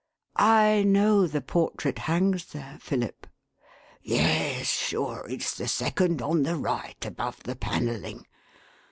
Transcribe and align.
""I 0.65 0.81
know 0.81 1.27
the 1.27 1.41
portrait 1.41 1.99
hangs 1.99 2.45
there, 2.45 2.79
Philip."" 2.81 3.27
Yes, 4.01 4.65
sure, 4.65 5.27
it's 5.29 5.53
the 5.53 5.67
second 5.67 6.23
on 6.23 6.41
the 6.41 6.55
right, 6.55 6.97
above 7.05 7.43
the 7.43 7.55
panelling. 7.55 8.25